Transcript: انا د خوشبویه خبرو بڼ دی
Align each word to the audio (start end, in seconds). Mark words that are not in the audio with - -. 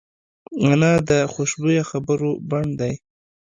انا 0.69 0.91
د 1.09 1.11
خوشبویه 1.33 1.83
خبرو 1.91 2.31
بڼ 2.49 2.63
دی 2.79 2.93